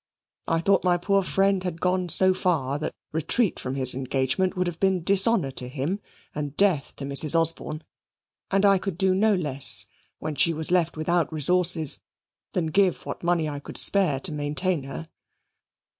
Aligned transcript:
I 0.47 0.61
thought 0.61 0.83
my 0.83 0.97
poor 0.97 1.21
friend 1.21 1.63
had 1.63 1.79
gone 1.79 2.09
so 2.09 2.33
far 2.33 2.79
that 2.79 2.91
retreat 3.11 3.59
from 3.59 3.75
his 3.75 3.93
engagement 3.93 4.55
would 4.55 4.65
have 4.65 4.79
been 4.79 5.03
dishonour 5.03 5.51
to 5.51 5.67
him 5.67 5.99
and 6.33 6.57
death 6.57 6.95
to 6.95 7.05
Mrs. 7.05 7.39
Osborne, 7.39 7.83
and 8.49 8.65
I 8.65 8.79
could 8.79 8.97
do 8.97 9.13
no 9.13 9.35
less, 9.35 9.85
when 10.17 10.33
she 10.33 10.55
was 10.55 10.71
left 10.71 10.97
without 10.97 11.31
resources, 11.31 11.99
than 12.53 12.71
give 12.73 13.05
what 13.05 13.21
money 13.21 13.47
I 13.47 13.59
could 13.59 13.77
spare 13.77 14.19
to 14.21 14.31
maintain 14.31 14.85
her." 14.85 15.07